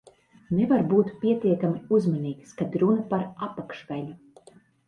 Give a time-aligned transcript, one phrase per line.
[0.59, 4.61] Nevar būt pietiekami uzmanīgs, kad runa par apakšveļu.